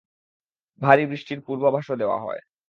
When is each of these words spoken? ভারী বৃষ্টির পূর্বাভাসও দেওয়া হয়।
ভারী 0.81 1.03
বৃষ্টির 1.05 1.39
পূর্বাভাসও 1.41 1.95
দেওয়া 1.95 2.17
হয়। 2.19 2.41